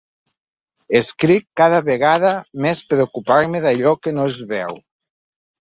[0.99, 2.33] Escric cada vegada
[2.67, 4.83] més per ocupar-me d’allò que no es veu.